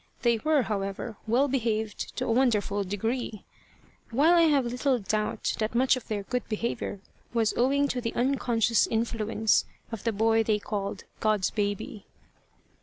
[0.23, 3.43] They were, however, well behaved to a wonderful degree;
[4.09, 7.01] while I have little doubt that much of their good behaviour
[7.35, 12.07] was owing to the unconscious influence of the boy they called God's baby.